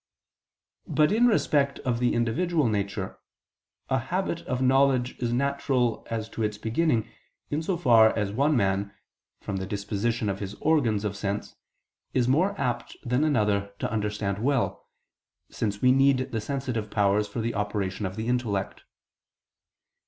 [0.87, 3.19] But in respect of the individual nature,
[3.87, 7.07] a habit of knowledge is natural as to its beginning,
[7.51, 8.95] in so far as one man,
[9.41, 11.55] from the disposition of his organs of sense,
[12.15, 14.87] is more apt than another to understand well,
[15.51, 18.81] since we need the sensitive powers for the operation of the intellect.